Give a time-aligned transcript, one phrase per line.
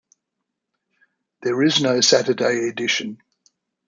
[1.43, 3.19] There is no Saturday edition.